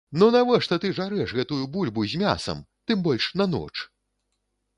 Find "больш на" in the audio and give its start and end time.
3.11-3.49